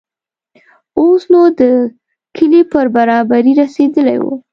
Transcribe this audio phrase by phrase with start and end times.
[0.99, 1.61] اوس نو د
[2.35, 4.33] کلي پر برابري رسېدلي وو.